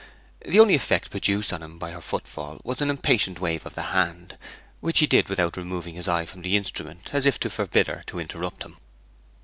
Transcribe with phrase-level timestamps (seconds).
[0.43, 3.83] The only effect produced upon him by her footfall was an impatient wave of the
[3.93, 4.35] hand,
[4.79, 8.01] which he did without removing his eye from the instrument, as if to forbid her
[8.07, 8.77] to interrupt him.